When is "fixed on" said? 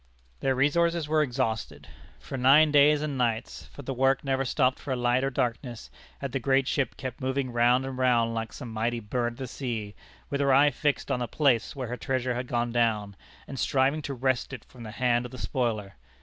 10.71-11.19